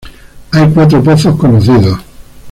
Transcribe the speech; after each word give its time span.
Hay 0.51 0.67
cuatro 0.73 1.03
pozos 1.03 1.37
conocidos. 1.37 1.99